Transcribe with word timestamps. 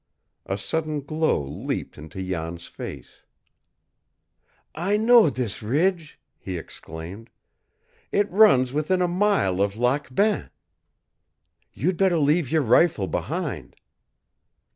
A 0.47 0.57
sudden 0.57 1.01
glow 1.01 1.43
leaped 1.47 1.95
into 1.95 2.27
Jan's 2.27 2.65
face. 2.65 3.21
"I 4.73 4.97
know 4.97 5.29
this 5.29 5.61
ridge," 5.61 6.19
he 6.39 6.57
exclaimed. 6.57 7.29
"It 8.11 8.27
runs 8.31 8.73
within 8.73 9.03
a 9.03 9.07
mile 9.07 9.61
of 9.61 9.77
Lac 9.77 10.11
Bain. 10.15 10.49
You'd 11.71 11.97
better 11.97 12.17
leave 12.17 12.49
your 12.51 12.63
rifle 12.63 13.05
behind." 13.07 13.75